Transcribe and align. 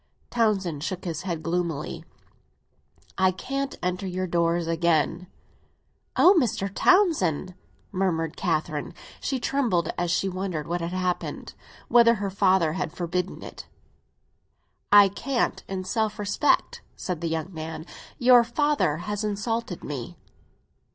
Townsend 0.31 0.83
shook 0.83 1.05
his 1.05 1.21
head 1.21 1.43
gloomily. 1.43 2.03
"I 3.19 3.29
can't 3.29 3.77
enter 3.83 4.07
your 4.07 4.25
doors 4.25 4.65
again!" 4.65 5.27
"Oh, 6.15 6.35
Mr. 6.41 6.71
Townsend!" 6.73 7.53
murmured 7.91 8.35
Catherine. 8.35 8.95
She 9.19 9.39
trembled 9.39 9.93
as 9.99 10.09
she 10.09 10.27
wondered 10.27 10.65
what 10.67 10.81
had 10.81 10.89
happened, 10.89 11.53
whether 11.87 12.15
her 12.15 12.31
father 12.31 12.73
had 12.73 12.91
forbidden 12.91 13.43
it. 13.43 13.67
"I 14.91 15.07
can't 15.07 15.63
in 15.67 15.83
self 15.83 16.17
respect," 16.17 16.81
said 16.95 17.21
the 17.21 17.29
young 17.29 17.53
man. 17.53 17.85
"Your 18.17 18.43
father 18.43 18.97
has 19.05 19.23
insulted 19.23 19.83
me." 19.83 20.17